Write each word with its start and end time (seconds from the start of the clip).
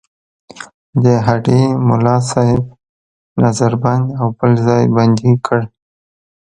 د 1.03 1.05
هډې 1.27 1.61
ملاصاحب 1.89 2.63
نظر 3.43 3.71
بند 3.83 4.05
او 4.19 4.27
بل 4.37 4.51
ځل 4.65 4.83
بندي 4.95 5.33
کړ. 5.45 5.61